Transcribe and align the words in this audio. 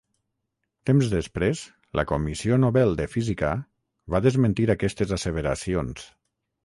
Temps 0.89 1.09
després 1.09 1.59
la 1.99 2.05
comissió 2.11 2.57
Nobel 2.63 2.95
de 3.01 3.07
física 3.17 3.51
va 4.15 4.23
desmentir 4.29 4.67
aquestes 4.77 5.15
asseveracions. 5.19 6.09